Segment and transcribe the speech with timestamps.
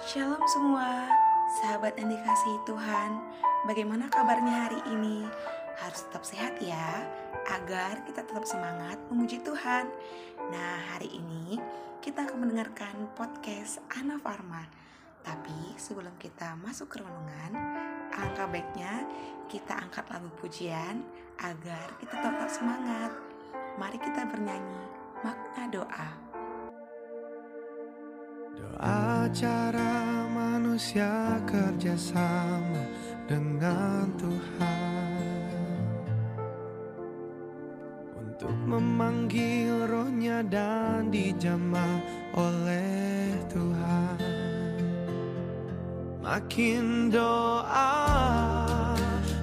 [0.00, 1.12] Shalom semua,
[1.60, 3.20] sahabat yang dikasihi Tuhan.
[3.68, 5.28] Bagaimana kabarnya hari ini?
[5.76, 7.04] Harus tetap sehat ya,
[7.52, 9.92] agar kita tetap semangat memuji Tuhan.
[10.48, 11.60] Nah, hari ini
[12.00, 14.64] kita akan mendengarkan podcast Ana Farma.
[15.20, 17.52] Tapi sebelum kita masuk ke renungan,
[18.16, 19.04] alangkah baiknya
[19.52, 21.04] kita angkat lagu pujian
[21.44, 23.12] agar kita tetap semangat.
[23.76, 24.80] Mari kita bernyanyi
[25.20, 26.08] makna doa.
[28.60, 29.89] Doa cara
[30.80, 32.88] manusia kerjasama
[33.28, 35.92] dengan Tuhan.
[38.16, 42.00] Untuk memanggil rohnya dan dijamah
[42.32, 44.24] oleh Tuhan.
[46.24, 47.92] Makin doa,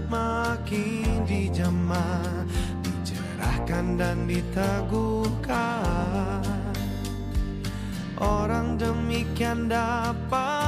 [0.09, 2.49] makin dijamah
[2.81, 6.41] Dicerahkan dan diteguhkan.
[8.17, 10.66] Orang demikian dapat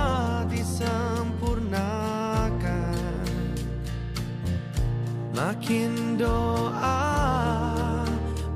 [5.39, 6.99] Makin doa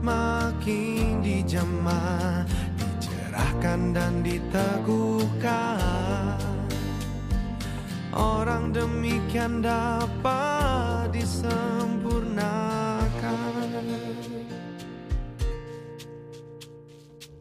[0.03, 2.44] Makin dijamah
[2.75, 5.80] Dicerahkan dan diteguhkan.
[8.12, 12.52] Orang demikian dapat disempurnakan.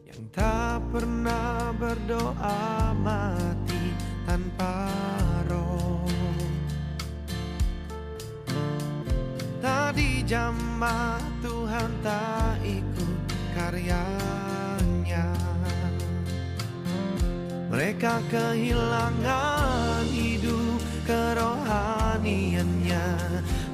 [0.07, 3.91] Yang tak pernah berdoa mati
[4.23, 4.87] tanpa
[5.51, 5.62] roh
[10.33, 13.21] jamah Tuhan tak ikut
[13.53, 15.29] karyanya.
[17.69, 23.05] Mereka kehilangan hidup kerohaniannya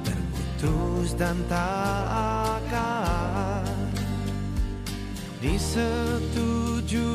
[0.03, 2.03] Terputus dan tak
[2.59, 3.95] akan
[5.39, 7.07] disetujui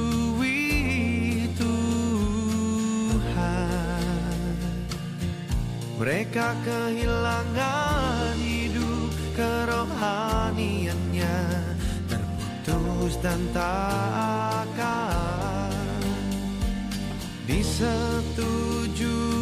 [1.52, 2.88] Tuhan.
[6.00, 8.63] Mereka kehilangan hidup
[9.34, 11.38] kerohaniannya
[12.06, 15.74] Terputus dan tak akan
[17.44, 19.33] disetujui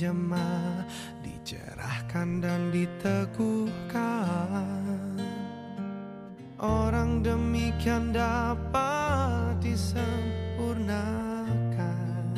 [0.00, 0.88] dijamah,
[1.20, 3.68] dicerahkan dan diteguhkan.
[6.56, 12.32] Orang demikian dapat disempurnakan.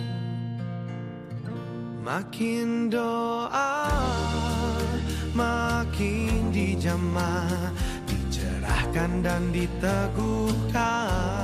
[2.02, 3.86] Makin doa,
[5.30, 7.70] makin dijamah,
[8.10, 11.41] dicerahkan dan diteguhkan.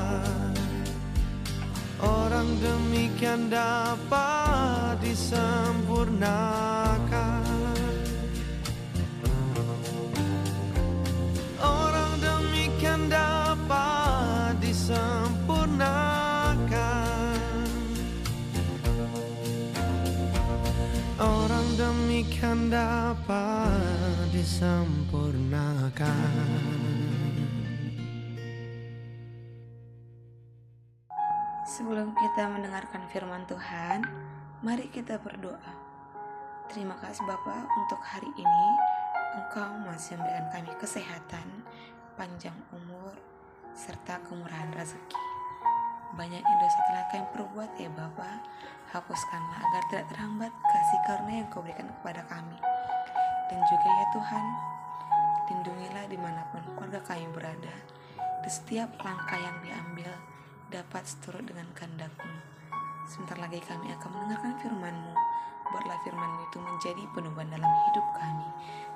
[2.59, 7.47] Demikian dapat disempurnakan.
[11.63, 17.39] Orang demikian dapat disempurnakan.
[21.23, 27.08] Orang demikian dapat disempurnakan
[31.89, 34.05] Sebelum kita mendengarkan firman Tuhan,
[34.61, 35.73] mari kita berdoa.
[36.69, 38.69] Terima kasih Bapa untuk hari ini.
[39.41, 41.49] Engkau masih memberikan kami kesehatan,
[42.13, 43.17] panjang umur,
[43.73, 45.25] serta kemurahan rezeki.
[46.13, 48.45] Banyak yang dosa telah kami perbuat ya Bapa.
[48.93, 52.61] Hapuskanlah agar tidak terhambat kasih karunia yang kau berikan kepada kami.
[53.49, 54.45] Dan juga ya Tuhan,
[55.49, 57.73] lindungilah di mana pun keluarga kami berada.
[58.45, 60.13] Di setiap langkah yang diambil,
[60.69, 62.35] dapat seturut dengan kehendakmu.
[63.09, 65.15] Sebentar lagi kami akan mendengarkan firman-Mu.
[65.69, 68.49] Buatlah firman-Mu itu menjadi penuhan dalam hidup kami.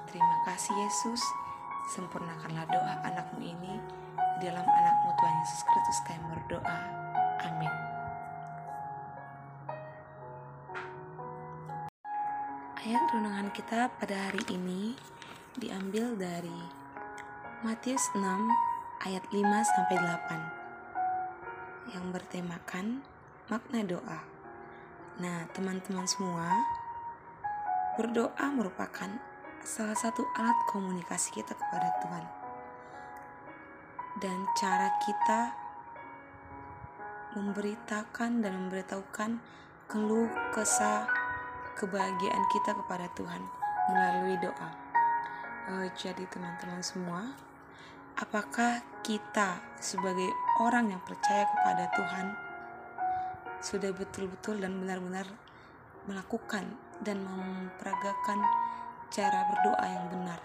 [0.09, 1.21] Terima kasih Yesus.
[1.97, 3.81] Sempurnakanlah doa anakmu ini.
[4.41, 6.81] Di dalam anakmu Tuhan Yesus Kristus kami berdoa.
[7.49, 7.75] Amin.
[12.83, 14.93] Ayat renungan kita pada hari ini
[15.57, 16.61] diambil dari
[17.63, 18.21] Matius 6
[19.07, 20.62] ayat 5 sampai 8
[21.91, 23.03] yang bertemakan
[23.51, 24.21] makna doa.
[25.19, 26.47] Nah, teman-teman semua,
[27.99, 29.11] berdoa merupakan
[29.67, 32.25] salah satu alat komunikasi kita kepada Tuhan.
[34.23, 35.41] Dan cara kita
[37.35, 39.41] memberitakan dan memberitahukan
[39.89, 41.09] keluh kesah
[41.77, 43.43] kebahagiaan kita kepada Tuhan
[43.91, 44.71] melalui doa.
[45.69, 47.33] Uh, jadi teman-teman semua,
[48.19, 50.29] apakah kita sebagai
[50.61, 52.27] orang yang percaya kepada Tuhan
[53.63, 55.27] sudah betul-betul dan benar-benar
[56.11, 56.67] melakukan
[57.01, 58.43] dan memperagakan
[59.09, 60.41] cara berdoa yang benar?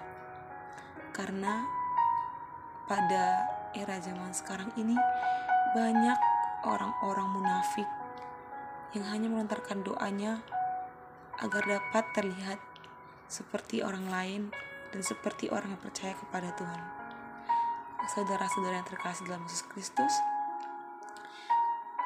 [1.12, 1.66] Karena
[2.88, 3.44] pada
[3.76, 4.96] era zaman sekarang ini
[5.76, 6.20] banyak
[6.64, 7.90] orang-orang munafik
[8.96, 10.40] yang hanya melontarkan doanya
[11.44, 12.60] agar dapat terlihat
[13.28, 14.42] seperti orang lain
[14.96, 16.97] dan seperti orang yang percaya kepada Tuhan.
[18.08, 20.16] Saudara-saudara yang terkasih dalam Yesus Kristus,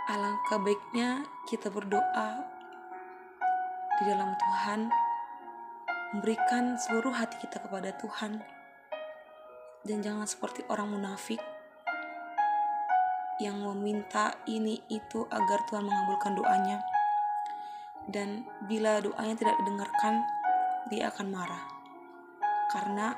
[0.10, 2.42] alangkah baiknya kita berdoa
[4.02, 4.90] di dalam Tuhan,
[6.18, 8.42] memberikan seluruh hati kita kepada Tuhan,
[9.86, 11.38] dan jangan seperti orang munafik
[13.38, 16.82] yang meminta ini itu agar Tuhan mengabulkan doanya.
[18.10, 20.26] Dan bila doanya tidak didengarkan,
[20.90, 21.64] dia akan marah.
[22.74, 23.14] Karena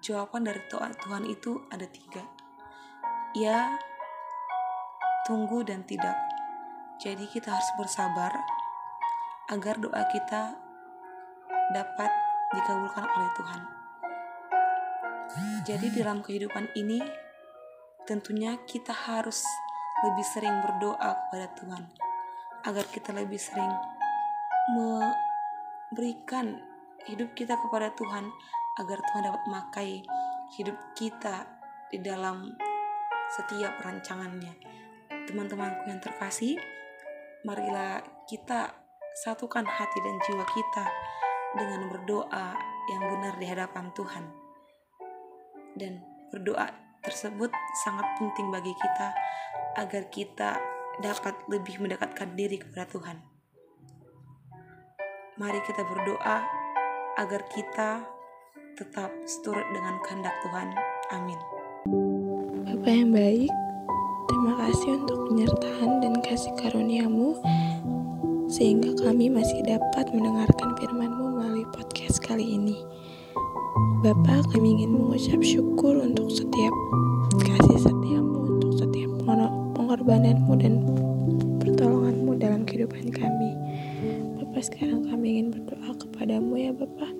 [0.00, 2.24] jawaban dari Tuhan itu ada tiga.
[3.36, 3.78] Ya,
[5.28, 6.16] tunggu dan tidak.
[7.00, 8.32] Jadi kita harus bersabar
[9.48, 10.56] agar doa kita
[11.72, 12.10] dapat
[12.52, 13.62] dikabulkan oleh Tuhan.
[15.62, 16.98] Jadi dalam kehidupan ini
[18.08, 19.46] tentunya kita harus
[20.02, 21.86] lebih sering berdoa kepada Tuhan
[22.66, 23.70] agar kita lebih sering
[24.74, 26.58] memberikan
[27.06, 28.28] hidup kita kepada Tuhan
[28.80, 29.90] agar Tuhan dapat memakai
[30.56, 31.44] hidup kita
[31.92, 32.56] di dalam
[33.36, 34.56] setiap rancangannya.
[35.28, 36.56] Teman-temanku yang terkasih,
[37.44, 38.72] marilah kita
[39.20, 40.86] satukan hati dan jiwa kita
[41.54, 42.56] dengan berdoa
[42.88, 44.24] yang benar di hadapan Tuhan.
[45.76, 46.66] Dan berdoa
[47.04, 47.52] tersebut
[47.86, 49.08] sangat penting bagi kita
[49.78, 50.58] agar kita
[50.98, 53.18] dapat lebih mendekatkan diri kepada Tuhan.
[55.38, 56.36] Mari kita berdoa
[57.16, 58.19] agar kita
[58.80, 60.68] tetap seturut dengan kehendak Tuhan.
[61.12, 61.36] Amin.
[62.64, 63.52] Bapak yang baik,
[64.24, 67.36] terima kasih untuk penyertaan dan kasih karuniamu
[68.48, 72.80] sehingga kami masih dapat mendengarkan firman-Mu melalui podcast kali ini.
[74.00, 76.74] Bapak, kami ingin mengucap syukur untuk setiap
[77.36, 79.12] kasih setiamu, untuk setiap
[79.76, 80.80] pengorbananmu dan
[81.60, 83.52] pertolonganmu dalam kehidupan kami.
[84.40, 87.19] Bapak, sekarang kami ingin berdoa kepadamu ya Bapak.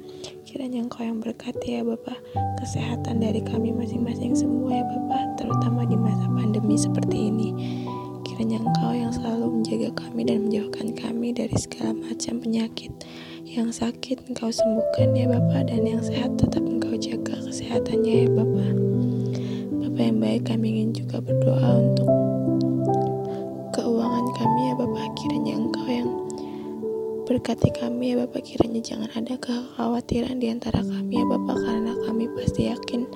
[0.50, 2.18] Kiranya Engkau yang berkati ya Bapak,
[2.58, 7.54] kesehatan dari kami masing-masing semua ya Bapak, terutama di masa pandemi seperti ini.
[8.26, 12.90] Kiranya Engkau yang selalu menjaga kami dan menjauhkan kami dari segala macam penyakit.
[13.46, 18.74] Yang sakit Engkau sembuhkan ya Bapak, dan yang sehat tetap Engkau jaga kesehatannya ya Bapak.
[19.86, 22.10] Bapak yang baik, kami ingin juga berdoa untuk
[23.70, 25.14] keuangan kami ya Bapak.
[25.14, 26.10] Kiranya Engkau yang
[27.30, 32.26] Berkati kami ya Bapak kiranya jangan ada kekhawatiran di antara kami ya Bapak karena kami
[32.34, 33.06] pasti yakin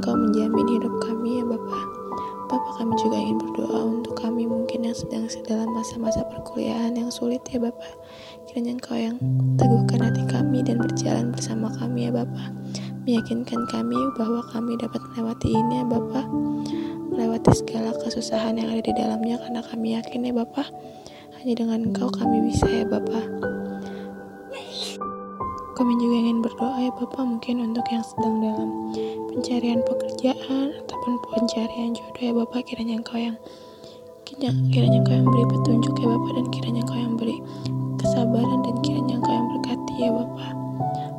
[0.00, 1.84] Engkau menjamin hidup kami ya Bapak.
[2.48, 7.44] Bapak kami juga ingin berdoa untuk kami mungkin yang sedang dalam masa-masa perkuliahan yang sulit
[7.52, 7.92] ya Bapak.
[8.48, 9.20] Kiranya Engkau yang
[9.60, 12.48] teguhkan hati kami dan berjalan bersama kami ya Bapak.
[13.04, 16.24] Meyakinkan kami bahwa kami dapat melewati ini ya Bapak.
[17.12, 20.72] Melewati segala kesusahan yang ada di dalamnya karena kami yakin ya Bapak
[21.42, 23.26] hanya dengan Engkau kami bisa ya Bapak.
[25.74, 28.70] Kami juga ingin berdoa ya Bapak mungkin untuk yang sedang dalam
[29.26, 33.34] pencarian pekerjaan ataupun pencarian jodoh ya Bapak kiranya Engkau yang
[34.70, 37.36] kiranya Engkau yang beri petunjuk ya Bapak dan kiranya Engkau yang beri
[37.98, 40.52] kesabaran dan kiranya Engkau yang berkati ya Bapak.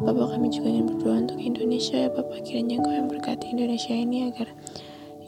[0.08, 4.32] Bapak kami juga ingin berdoa untuk Indonesia ya Bapak kiranya Engkau yang berkati Indonesia ini
[4.32, 4.48] agar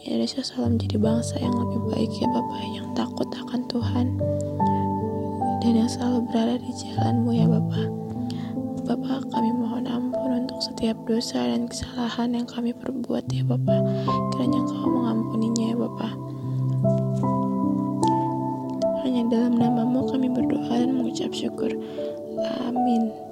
[0.08, 4.35] Indonesia selalu menjadi bangsa yang lebih baik ya Bapak yang takut akan Tuhan
[5.66, 7.88] dan yang selalu berada di jalanmu ya Bapak.
[8.86, 13.82] Bapak kami mohon ampun untuk setiap dosa dan kesalahan yang kami perbuat ya Bapak.
[14.30, 16.12] Kiranya Engkau mengampuninya ya Bapak.
[19.02, 21.74] Hanya dalam namamu kami berdoa dan mengucap syukur.
[22.62, 23.25] Amin.